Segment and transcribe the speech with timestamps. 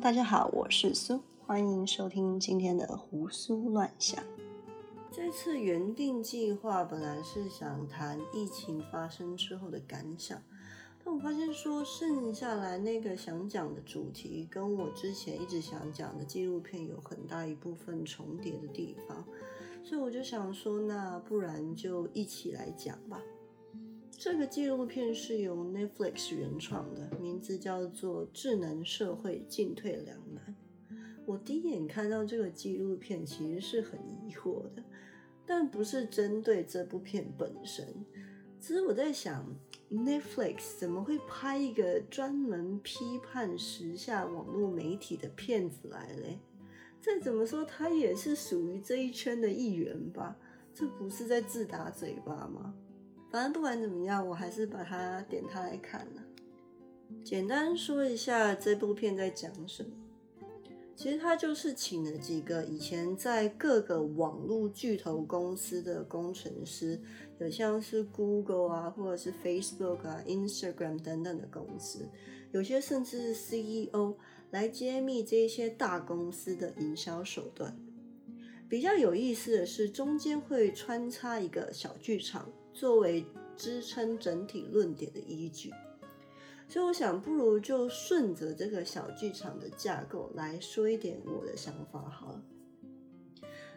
[0.00, 4.22] 大家好，我是苏，欢迎收听今天的胡思乱想。
[5.12, 10.42] 这次原定计划本来是想谈疫情发生之后的感想，
[11.04, 19.24] 但我发现说剩下来那个想讲的主题，跟我之前一直想讲的纪录片有很大一部分重叠的地方，
[19.84, 23.22] 所以我就想说，那不然就一起来讲吧。
[24.24, 30.56] 这个纪录片是由 Netflix 原创的，名字叫做《智能社会进退两难》。
[31.26, 34.82] 我第一眼看到这个纪录片，其实是很疑惑的，
[35.44, 37.86] 但不是针对这部片本身，
[38.58, 39.44] 只是我在想
[39.90, 46.38] ，Netflix 怎么会拍一个专门批判时下网络媒体的片子来嘞？
[46.98, 50.38] 再怎么说，他也是属于这一圈的一员吧？
[50.72, 52.74] 这不是在自打嘴巴吗？
[53.34, 56.22] 反正不管怎么样，我还是把它点开来看了。
[57.24, 59.90] 简单说一下这部片在讲什么。
[60.94, 67.02] 其实他就是请了几个以前在各个网络巨头公司的工程师，
[67.40, 72.08] 有像是 Google 啊，或者是 Facebook 啊、Instagram 等等的公司，
[72.52, 74.14] 有些甚至是 CEO
[74.52, 77.76] 来揭秘这些大公司的营销手段。
[78.68, 82.48] 比较有意思的是，中间会穿插一个小剧场。
[82.74, 83.24] 作为
[83.56, 85.72] 支撑整体论点的依据，
[86.68, 92.42] 所以我想，不如就顺着这个小剧场的架构来说一点我的想法好了。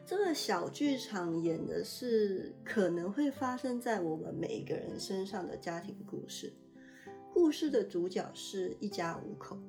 [0.04, 6.52] 这个小剧场演的是可能会发生在我们每一个人身上的家庭故事。
[7.34, 9.60] 故事的主角是一家五口，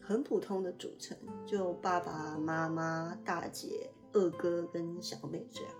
[0.00, 5.72] 很普通的组成，就爸爸妈妈、大姐、二哥跟小妹这样。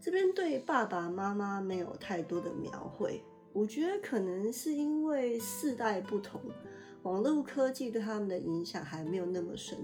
[0.00, 6.40] 这边对爸爸妈妈没有太多的描绘，我觉得可能是因为世代不同，
[7.02, 9.78] 网络科技对他们的影响还没有那么深，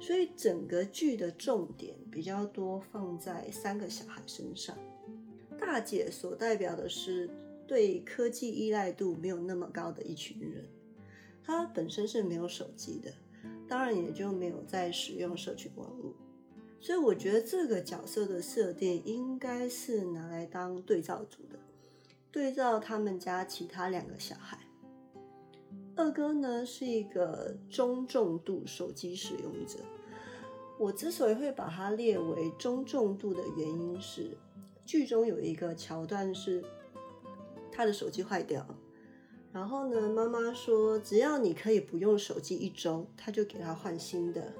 [0.00, 4.74] 所以整个剧的重点比较多放在三个小孩身上。
[5.58, 7.28] 大姐所代表的是
[7.66, 10.64] 对科技依赖度没有那么高的一群人，
[11.44, 13.12] 她本身是没有手机的，
[13.68, 16.14] 当然也就没有在使用社群网络。
[16.80, 21.58] 所以我觉得这个角色的设定应该是拿来当对照组的，
[22.32, 24.58] 对照他们家其他两个小孩。
[25.94, 29.78] 二哥呢是一个中重度手机使用者。
[30.78, 34.34] 我之所以会把他列为中重度的原因是，
[34.86, 36.64] 剧中有一个桥段是
[37.70, 38.66] 他的手机坏掉，
[39.52, 44.54] 然后呢妈妈说只要你可以不用手机一周，他就给他换新的，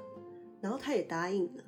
[0.61, 1.63] 然后他也答应了。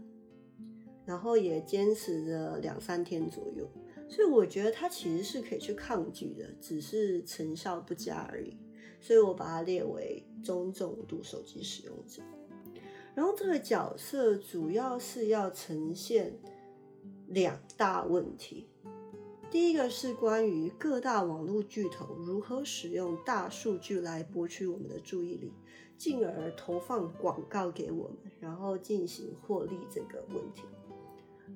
[1.06, 3.70] 然后也坚持了两三天左右，
[4.08, 8.58] 所以我觉得他其实是可以去抗拒的，只是成效不佳而已。
[9.02, 12.22] 所以我把它列为中重度手机使用者。
[13.14, 16.40] 然后这个角色主要是要呈现
[17.28, 18.70] 两大问题，
[19.52, 25.52] 第一个是关于各大网络巨头如何使用大数据来博取我们的注意力，
[25.98, 30.64] 进而投放广告给我们，然后进行获利这个问题。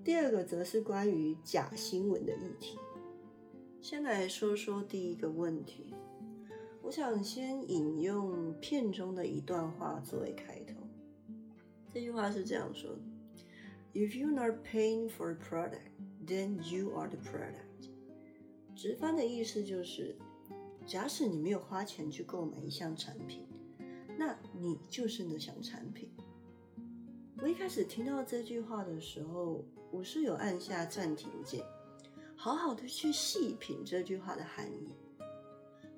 [0.03, 2.77] 第二个则是关于假新闻的议题。
[3.81, 5.93] 先来说说第一个问题，
[6.81, 10.75] 我想先引用片中的一段话作为开头。
[11.93, 12.99] 这句话是这样说的
[13.93, 15.91] ：“If you are paying for a product,
[16.25, 17.89] then you are the product。”
[18.75, 20.15] 直翻的意思就是，
[20.85, 23.45] 假使你没有花钱去购买一项产品，
[24.17, 26.09] 那你就是那项产品。
[27.39, 31.63] 我一开始听到这句话的时候，我是有按下暂停键，
[32.35, 34.95] 好好的去细品这句话的含义。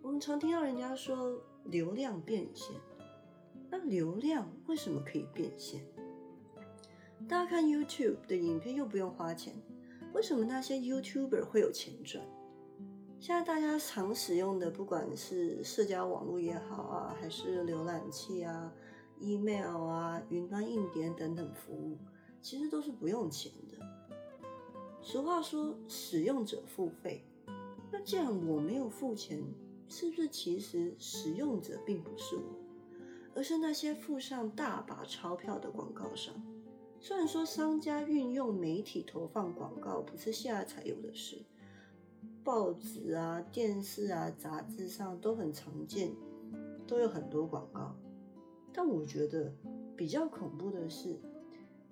[0.02, 2.76] 我们常听到人家说流量变现，
[3.70, 5.82] 那流量为什么可以变现？
[7.26, 9.54] 大家看 YouTube 的影片又不用花钱，
[10.14, 12.22] 为什么那些 YouTuber 会有钱赚？
[13.18, 18.74] 现在大家常使用的，不管是社交网络也好啊，还是浏览器啊。
[19.20, 21.98] Email 啊，云端硬碟等等服务，
[22.42, 23.78] 其实都是不用钱的。
[25.02, 27.24] 俗话说，使用者付费。
[27.92, 29.44] 那既然我没有付钱，
[29.88, 32.44] 是不是其实使用者并不是我，
[33.34, 36.36] 而是那些付上大把钞票的广告商？
[37.00, 41.44] 虽然说商家运用媒体投放广告不是现在才有的事，
[42.44, 46.12] 报纸啊、电视啊、杂志上都很常见，
[46.86, 47.96] 都有很多广告。
[48.82, 49.54] 但我觉得
[49.94, 51.20] 比较恐怖的是，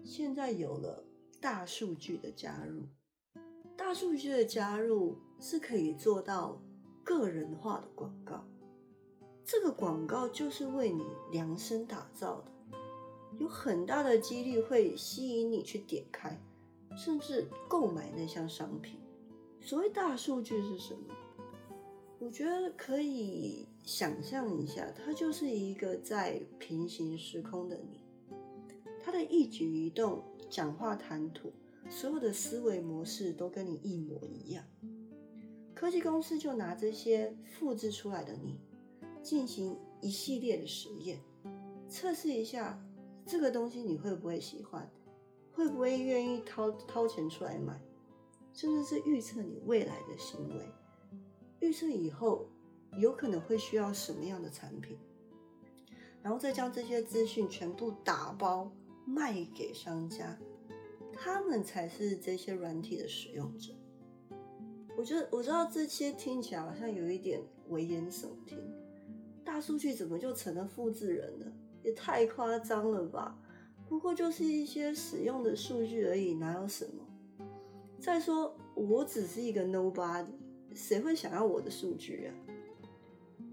[0.05, 1.03] 现在有了
[1.37, 2.83] 大数据的加入，
[3.75, 6.57] 大数据的加入是可以做到
[7.03, 8.41] 个人化的广告。
[9.43, 12.77] 这个广告就是为你量身打造的，
[13.37, 16.41] 有很大的几率会吸引你去点开，
[16.95, 18.97] 甚至购买那项商品。
[19.59, 21.13] 所谓大数据是什么？
[22.27, 28.01] 我觉得可以想象一下，他就是一个在平行时空的你，
[29.01, 31.53] 他的一举一动、讲话谈吐，
[31.89, 34.61] 所有的思维模式都跟你一模一样。
[35.73, 38.59] 科技公司就拿这些复制出来的你，
[39.23, 41.21] 进行一系列的实验，
[41.87, 42.77] 测试一下
[43.25, 44.91] 这个东西你会不会喜欢，
[45.53, 47.81] 会不会愿意掏掏钱出来买，
[48.51, 50.65] 甚至是预测你未来的行为。
[51.59, 52.47] 预测以后
[52.99, 54.97] 有可能会需要什么样的产品，
[56.21, 58.71] 然后再将这些资讯全部打包
[59.05, 60.37] 卖给商家，
[61.13, 63.73] 他们才是这些软体的使用者。
[64.97, 68.57] 我觉得我知道这些听起来好像有一点危言耸听，
[69.45, 71.51] 大数据怎么就成了复制人了？
[71.83, 73.37] 也太夸张了吧！
[73.87, 77.47] 不过就是一些使用的数据而已，哪有什么？
[77.99, 80.25] 再说我只是一个 nobody。
[80.77, 82.29] 谁会想要我的数据啊？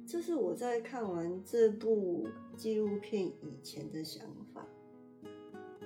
[0.07, 4.23] 这是我在看完这部纪录片以前的想
[4.53, 4.65] 法，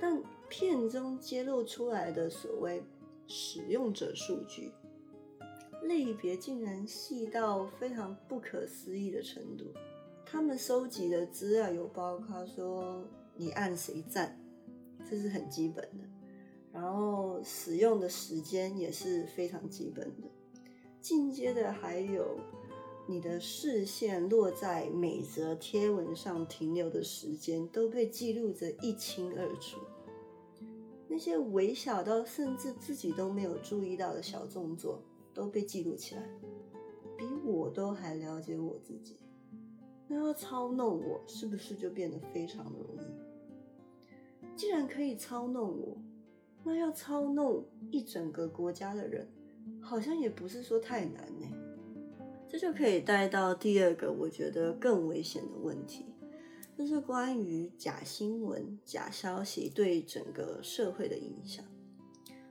[0.00, 2.82] 但片中揭露出来的所谓
[3.28, 4.72] 使用者数据
[5.84, 9.66] 类别，竟然细到非常不可思议的程度。
[10.26, 13.06] 他们收集的资料有包括说
[13.36, 14.36] 你按谁赞，
[15.08, 16.04] 这是很基本的，
[16.72, 20.28] 然后使用的时间也是非常基本的。
[21.08, 22.38] 进阶的还有
[23.06, 29.78] 你的视线落在每则贴文上停留的时间都被记录着一清二楚，
[31.08, 35.02] 那些微小到甚至自己都没有注意到的小动作
[35.32, 36.22] 都被记录起来，
[37.16, 39.16] 比我都还了解我自己。
[40.08, 44.54] 那要操弄我，是不是就变得非常容易？
[44.54, 45.96] 既然可以操弄我，
[46.62, 49.26] 那要操弄一整个国家的人。
[49.80, 51.46] 好像也不是说太难呢，
[52.48, 56.04] 这就可以带到第二个我觉得更危险的问题，
[56.76, 61.64] 就是关于假新闻、假消息对整个社会的影响。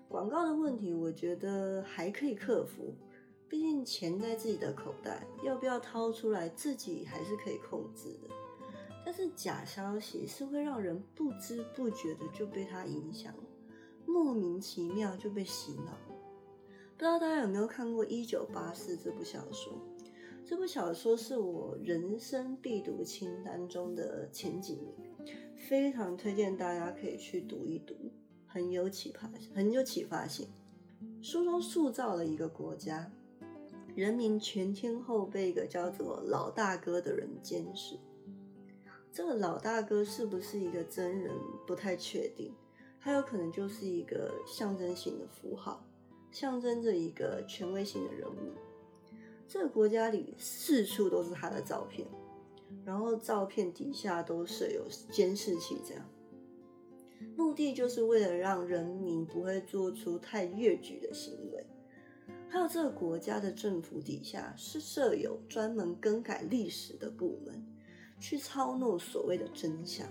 [0.07, 2.95] 广告的问题，我觉得还可以克服，
[3.49, 8.29] 毕竟钱在自己的口袋，要不要掏出来自己还是可以控制的。
[9.05, 13.33] 但是假消息是会让人不知不觉的就被它影响，
[14.05, 15.97] 莫名其妙就被洗脑。
[16.97, 19.71] 不知道大家有没有看过《一九八四》这部小说？
[20.43, 24.95] 这部小说是我人生必读清单中的前几名，
[25.55, 27.93] 非常推荐大家可以去读一读，
[28.47, 30.47] 很有启发，很有启发性。
[31.21, 33.11] 书中塑造了一个国家，
[33.93, 37.95] 人民全天候被一个叫做老大哥的人监视。
[39.11, 41.31] 这个老大哥是不是一个真人，
[41.67, 42.51] 不太确定，
[42.99, 45.86] 他有可能就是一个象征性的符号。
[46.39, 48.53] 象征着一个权威性的人物，
[49.47, 52.07] 这个国家里四处都是他的照片，
[52.85, 56.05] 然后照片底下都设有监视器，这样
[57.35, 61.65] 目的就是为了让人民不会做出太越矩的行为。
[62.47, 67.65] 还有这个国家的政府底下是设有专门更改历史的部门，
[68.19, 70.07] 去操弄所谓的真相。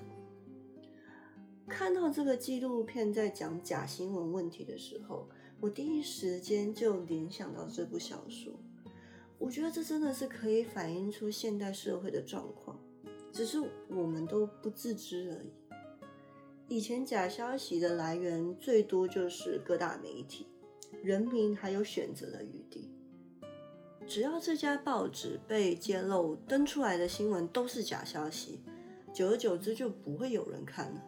[1.68, 5.28] 看到这个纪录片在讲假新闻问题的时候。
[5.60, 8.52] 我第一时间就联想到这部小说，
[9.38, 12.78] 我觉得这真的是可以反映出现代社会的状况，
[13.32, 13.58] 只是
[13.88, 15.52] 我们都不自知而已。
[16.68, 20.46] 以前假消息的来源最多就是各大媒体，
[21.02, 22.90] 人民还有选择的余地。
[24.06, 28.60] 只要这家报纸被揭露登出来的新闻都是假消息，
[29.12, 31.02] 久而久之就不会有人看了。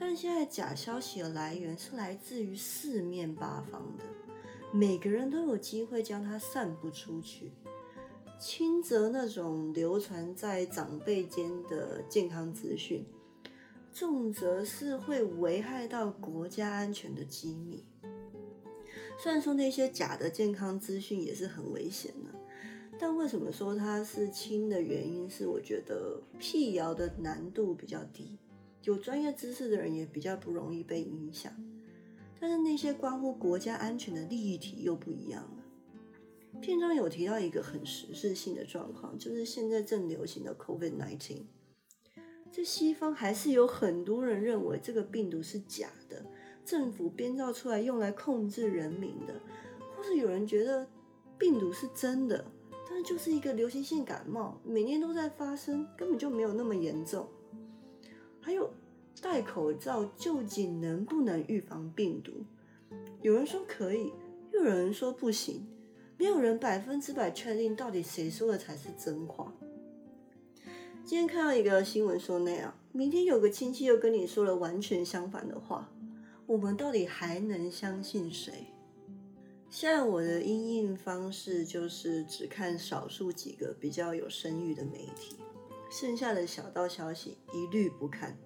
[0.00, 4.04] 但现在假消息的来源是来自于四面八方的，
[4.72, 7.52] 每个人都有机会将它散布出去。
[8.38, 13.04] 轻则那种流传在长辈间的健康资讯，
[13.92, 17.84] 重则是会危害到国家安全的机密。
[19.18, 22.30] 虽然说那些假的健康资讯也是很危险的，
[22.98, 28.38] 但为什么说它是轻的原因是，我觉得辟谣的难度比较低。
[28.82, 31.52] 有专业知识的人也比较不容易被影响，
[32.40, 36.60] 但是那些关乎国家安全的利益体又不一样了。
[36.60, 41.42] 片中有提到一个很实质性的状况，就是现在正流行的 COVID-19，
[42.50, 46.24] 在西方还是有很多人认为这个病毒是假的，
[46.64, 49.40] 政府编造出来用来控制人民的，
[49.94, 50.86] 或是有人觉得
[51.38, 52.44] 病毒是真的，
[52.88, 57.28] 但是就是一个流行性感冒，每年都在发生，根本就没有那么严重。
[58.40, 58.72] 还有
[59.20, 62.32] 戴口罩究竟能不能预防病毒？
[63.22, 64.12] 有人说可以，
[64.52, 65.66] 又有人说不行，
[66.16, 69.52] 没有人百分之百确定到底谁说的才是真话。
[71.04, 75.92] 今天看到一个新闻说那样，明天有个亲戚又跟你说了完全相反的话，
[76.46, 78.66] 我们到底还能相信谁？
[79.68, 85.36] 现在我的应应方式就是只看少数几个比较有声誉的媒体，
[85.90, 88.38] 剩下的小道消息一律不看。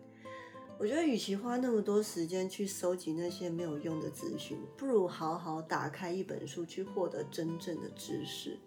[0.76, 8.58] 我觉得，与其花那么多时间去搜集那些没有用的资讯，不如好好打开一本书去获得真正的知识。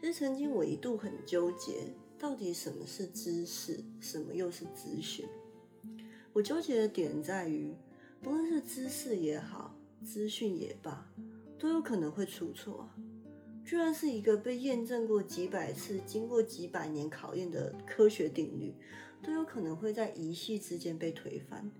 [0.00, 5.26] 其实，曾经我一度很纠结，到底什么是知识，什么又是资讯。
[6.32, 7.74] 我纠结的点在于，
[8.22, 11.06] 不论是知识也好，资讯也罢，
[11.58, 12.88] 都有可能会出错。
[13.64, 18.74] 居然是一个被验证过几百次、经过几百年考验的科学定律。
[19.24, 21.70] 都有可能会在一夕之间被推翻，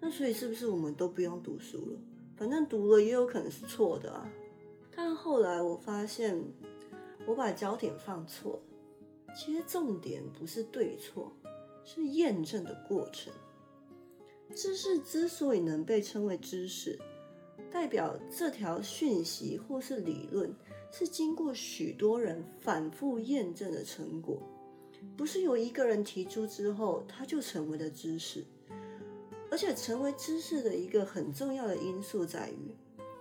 [0.00, 1.98] 那所以是不是我们都不用读书了？
[2.36, 4.28] 反正读了也有可能是错的啊。
[4.92, 6.36] 但后来我发现，
[7.28, 9.32] 我把焦点放错了。
[9.36, 11.30] 其实重点不是对错，
[11.84, 13.32] 是验证的过程。
[14.52, 16.98] 知识之所以能被称为知识，
[17.70, 20.54] 代表这条讯息或是理论
[20.90, 24.42] 是经过许多人反复验证的成果。
[25.16, 28.44] 不是由一个人提出之后，他就成为了知识，
[29.50, 32.74] 而且成为知识的一个很重要的因素在于，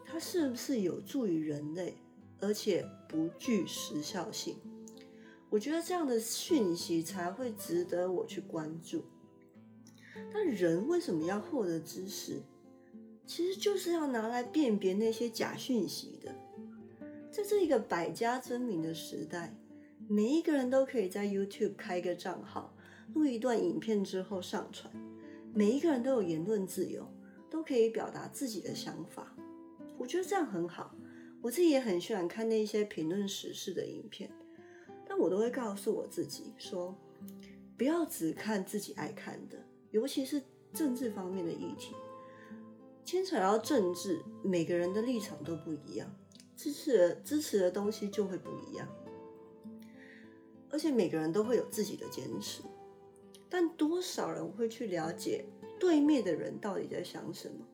[0.06, 1.98] 它是不是有助于人类，
[2.40, 4.56] 而且不具时效性。
[5.50, 9.04] 我觉得这样的讯息才会值得我去关注。
[10.32, 12.42] 但人为什么要获得知识？
[13.26, 16.34] 其实就是要拿来辨别那些假讯息的。
[17.32, 19.56] 在这一个百家争鸣的时代。
[20.10, 22.76] 每一个人都可以在 YouTube 开个账号，
[23.14, 24.94] 录一段影片之后上传。
[25.54, 27.08] 每一个人都有言论自由，
[27.50, 29.34] 都可以表达自己的想法。
[29.98, 30.94] 我觉得这样很好。
[31.42, 34.30] 我自己也很喜欢看那些评论时事的影片，
[35.08, 36.94] 但我都会告诉我自己说，
[37.78, 39.58] 不要只看自己爱看的，
[39.92, 41.96] 尤其是政治方面的议题。
[43.06, 46.10] 牵扯到政治，每个人的立场都不一样，
[46.56, 48.88] 支持的支持的东西就会不一样。
[50.70, 52.64] 而且每个人都会有自己的坚持，
[53.50, 55.46] 但多少人会去了解
[55.80, 57.66] 对面的人到底在想什么？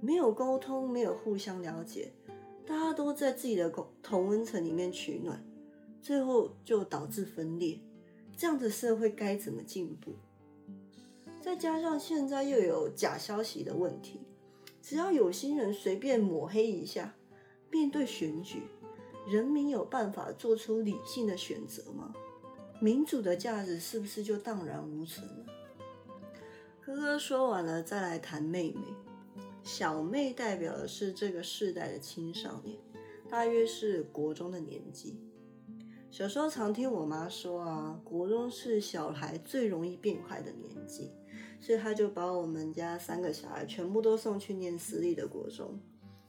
[0.00, 2.12] 没有沟通，没有互相了解，
[2.66, 3.72] 大家都在自己的
[4.02, 5.42] 同温层里面取暖，
[6.02, 7.80] 最后就导致分裂。
[8.36, 10.12] 这样的社会该怎么进步？
[11.44, 14.18] 再加上现在又有假消息的问题，
[14.80, 17.14] 只要有心人随便抹黑一下，
[17.70, 18.62] 面对选举。
[19.28, 22.14] 人民有办法做出理性的选择吗？
[22.80, 25.44] 民主的价值是不是就荡然无存了？
[26.80, 28.80] 哥哥说完了，再来谈妹妹。
[29.62, 32.78] 小妹代表的是这个世代的青少年，
[33.28, 35.20] 大约是国中的年纪。
[36.10, 41.10] 小时候常听我妈说啊，国中是小孩最容易变坏的年纪，
[41.64, 45.80] 所以他就把我们家三个小孩全部都送去念私立的国中。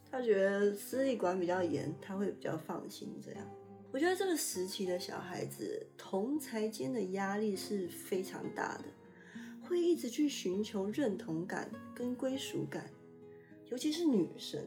[0.10, 3.14] 他觉得私立管比较严，他会比较放心。
[3.22, 3.46] 这样，
[3.92, 8.86] 我觉得这个时期的小孩子同才间的压力是非常大的，
[9.68, 12.90] 会一直去寻求认同感跟归属感，
[13.70, 14.66] 尤其是女生，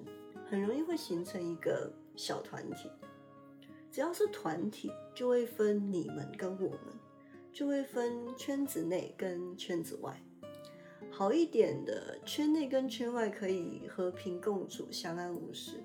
[0.50, 2.90] 很容易会形成一个小团体。
[3.90, 6.80] 只要是团体，就会分你们跟我们，
[7.54, 10.22] 就会分圈子内跟圈子外。
[11.10, 15.78] 好一点的圈内跟圈外可以和平共处、相安无事；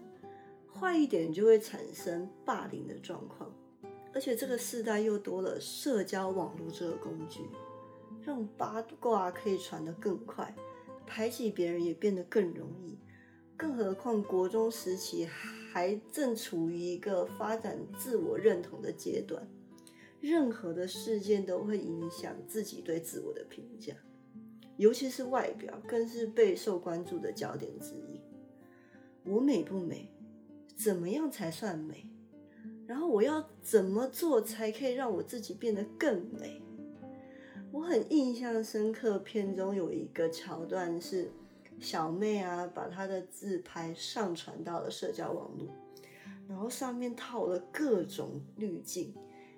[0.71, 3.51] 坏一点就会产生霸凌的状况。
[4.13, 7.41] 而且这个时代又多了社交网络这个工具，
[8.21, 10.55] 让八卦可以传得更快，
[11.07, 12.95] 排挤别人也变得更容易。
[13.57, 19.47] 更何况国中时期还正处于一个发展自我认同的阶段，
[20.21, 23.95] 任何的事件都会影响自己对自我的评价。
[24.77, 28.19] 尤其是外表，更是备受关注的焦点之一。
[29.25, 30.09] 我美不美？
[30.75, 32.07] 怎么样才算美？
[32.85, 36.61] 然后我要怎么做才可以让我自己变得更美？
[37.71, 41.31] 我很印象深刻，片中有一个桥段是
[41.79, 45.67] 小妹啊，把她的自拍上传到了社交网络，
[46.47, 49.13] 然后上面套了各种滤镜，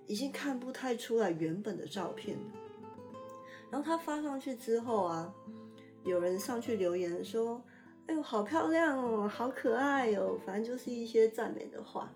[0.06, 2.44] 已经看不太出来原本的照片了。
[3.76, 5.36] 然后他发上去之后啊，
[6.06, 7.62] 有人上去留言说
[8.08, 12.10] ：“哎呦，好漂亮哦，好可爱哦。”反正就是一些赞美的话。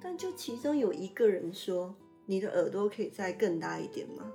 [0.00, 1.92] 但就其中有一个人说
[2.24, 4.30] ：“你的耳朵可以再更大一点吗？”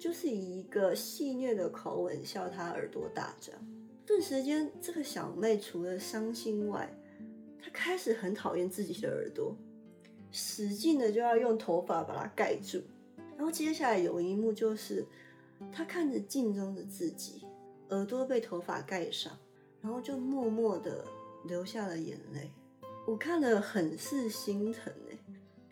[0.00, 3.54] 就是以一个戏谑的口吻笑他耳朵大张。
[4.06, 6.90] 顿时间，这个小妹除了伤心外，
[7.62, 9.54] 她开始很讨厌自己的耳朵，
[10.30, 12.80] 使劲的就要用头发把它盖住。
[13.36, 15.04] 然后接下来有一幕就是，
[15.72, 17.46] 他看着镜中的自己，
[17.90, 19.32] 耳朵被头发盖上，
[19.80, 21.04] 然后就默默的
[21.44, 22.50] 流下了眼泪。
[23.06, 25.18] 我看了很是心疼哎，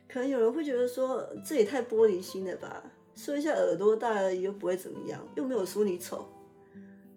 [0.09, 2.83] 可能有人会觉得说这也太玻璃心了吧，
[3.15, 6.27] 说一下耳朵大而已又不会怎么样，又没有说你丑。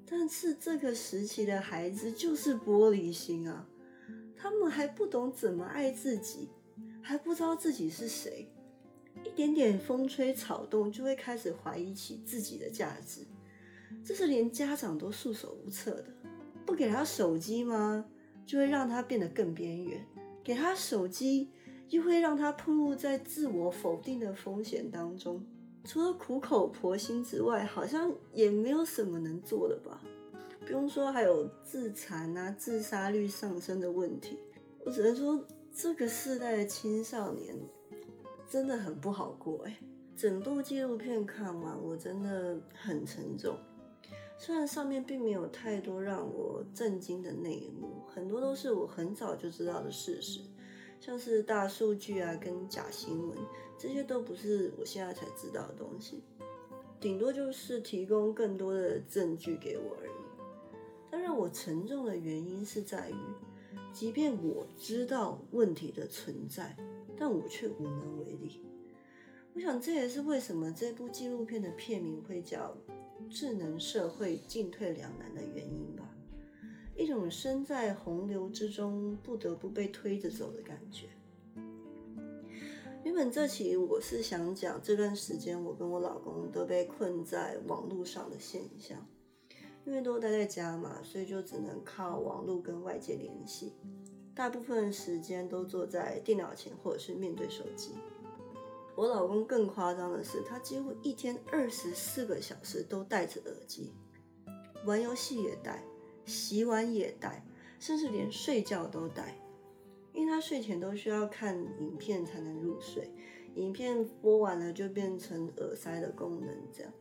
[0.09, 3.67] 但是这个时期的孩子就是玻璃心啊，
[4.35, 6.49] 他们还不懂怎么爱自己，
[7.01, 8.49] 还不知道自己是谁，
[9.23, 13.21] 一点点风吹草动就会开始怀疑起自己的价值，
[14.03, 16.05] 这是连家长都束手无策的。
[16.65, 18.05] 不给他手机吗？
[18.45, 19.99] 就会让他变得更边缘；
[20.43, 21.49] 给他手机，
[21.89, 25.45] 又会让他暴露在自我否定的风险当中。
[25.83, 30.01] 除了苦口婆心之外，好像也没有什么能做的吧。
[30.65, 34.37] 不用说，还有自残啊、自杀率上升的问题。
[34.83, 35.41] 我只能说，
[35.73, 37.55] 这个世代的青少年
[38.47, 39.77] 真的很不好过哎。
[40.15, 43.55] 整部纪录片看完，我真的很沉重。
[44.39, 50.41] 虽然上面并没有太多让我震惊的内幕，很多都是我很早就知道的事实。
[50.99, 53.37] 像是大数据啊，跟假新闻，
[53.77, 56.23] 这些都不是我现在才知道的东西，
[56.99, 60.11] 顶多就是提供更多的证据给我而已。
[61.11, 63.15] 但让我沉重的原因是在于，
[63.93, 66.75] 即便我知道问题的存在，
[67.17, 68.61] 但我却无能为力。
[69.53, 72.77] 我想这也是为什么这部纪录片的片名会叫
[73.29, 76.07] 《智能社会进退两难》的原因吧。
[76.95, 81.07] 一种身在洪流之中不得不被推着走的感觉。
[83.03, 89.07] 原本这期我是想讲这段时间我跟我老公都被困在网络上的现象，
[89.85, 93.73] 因为都待在家嘛，所以就只能靠网络跟外界联系，
[94.37, 97.95] 大部分时间都坐在电脑前或者是面对手机。
[98.95, 103.91] 我老公更夸张的是，他几乎一天二十四个小时都戴着耳机，
[104.85, 105.83] 玩游戏也戴。
[106.23, 107.43] 洗碗也戴，
[107.79, 109.39] 甚至连睡觉都戴，
[110.13, 113.09] 因为他睡前都需要看影片才能入睡，
[113.55, 116.93] 影片播完了就变成耳塞的功能，这样。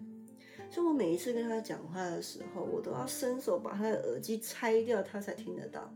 [0.70, 5.92] 所以我每一次跟他讲话的时候，我都要伸手把他的耳机拆掉，他才听得到。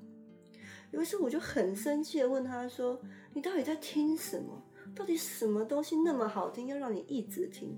[0.91, 3.01] 有一次我就很生气的问他说
[3.33, 4.63] ：“你到底在听什么？
[4.95, 7.77] 到底什么东西那么好听，要让你一直听？”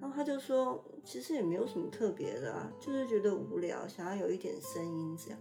[0.00, 5.40] 然后他就说，其实也没有什么特别的啊，就是觉得无聊，想要有一点声音这样。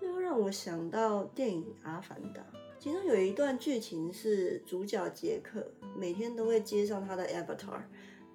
[0.00, 2.40] 这又让我想到电影《阿凡达》，
[2.80, 5.64] 其中有一段剧情是主角杰克
[5.96, 7.82] 每天都会接上他的 Avatar，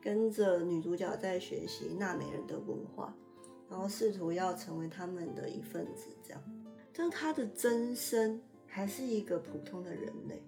[0.02, 3.14] 跟着女主角在学习纳美人的文化，
[3.70, 6.42] 然后试图要成为他们的一份子这样。
[6.98, 10.42] 但他的真身还是一个普通的人类，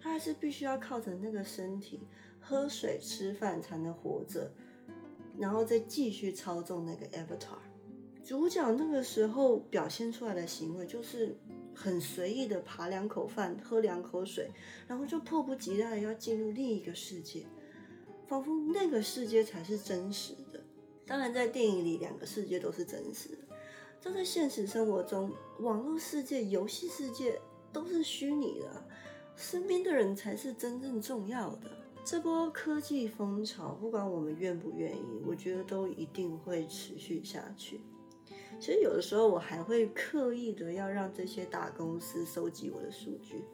[0.00, 2.00] 他还是必须要靠着那个身体。
[2.44, 4.52] 喝水、吃饭才能活着，
[5.38, 7.56] 然后再继续操纵那个 Avatar。
[8.24, 11.36] 主角那个时候表现出来的行为就是
[11.72, 14.50] 很随意的扒两口饭、喝两口水，
[14.88, 17.46] 然后就迫不及待的要进入另一个世界，
[18.26, 20.60] 仿佛那个世界才是真实的。
[21.06, 23.51] 当然，在电影里两个世界都是真实的，
[24.02, 27.40] 但在现实生活中，网络世界、游戏世界
[27.72, 28.84] 都是虚拟的，
[29.36, 31.70] 身边的人才是真正重要的。
[32.04, 37.80] 这波科技风潮，不管我们愿不愿意，我觉得都一定会持续下去。
[38.58, 43.44] 其实有的时候，我还会刻意的要让这些大公司收集我的数据，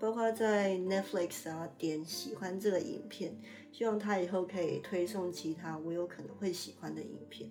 [0.00, 3.38] 包括在 Netflix 啊点喜欢这个影片，
[3.70, 7.50] 希望他以后可以推送其他我有可能会喜欢的影片。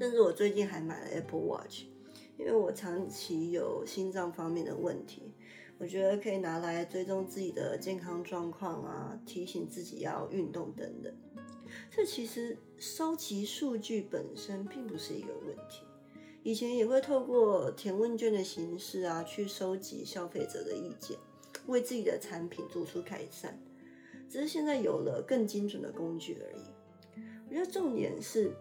[0.00, 1.82] 甚至我最近还买了 Apple Watch，
[2.38, 5.34] 因为我长期有心脏方面的问题。
[5.76, 11.14] 我觉得可以拿来追踪自己的健康状况啊，提醒自己要运动等等。
[11.90, 15.82] 这其实收集数据本身并不是一个问题。
[16.42, 21.18] 以前也会透过填问卷的形式啊，去收集消费者的意见，
[21.66, 23.60] 为自己的产品做出改善。
[24.30, 26.62] 只是现在有了更精准的工具而已。
[27.50, 28.54] 我觉得重点是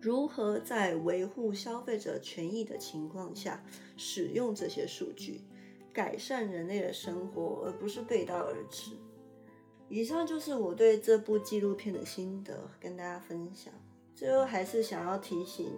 [0.00, 3.62] 如何在维护消费者权益的情况下
[3.98, 5.42] 使用这些数据
[5.92, 8.92] 改善人类的生活而不是背道而驰。
[9.90, 13.74] 以上就是我对这部纪录片的心得跟大家分享。
[14.14, 15.70] 最后还是想要提醒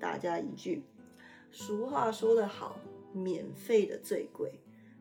[0.00, 0.82] 大家一句
[1.50, 2.78] 俗话说得好
[3.12, 4.52] 免费的最贵。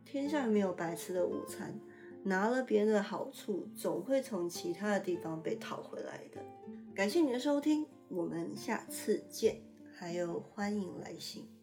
[0.06, 1.78] 天下没有白吃的午餐
[2.24, 6.42] 拿了别人的好处总会从其他的地方被讨回来的。
[6.94, 7.95] 感谢你的收听。
[8.10, 9.62] 我们下次见
[9.94, 11.55] 还有欢迎来信。